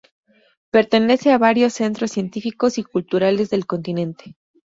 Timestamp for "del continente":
3.51-4.35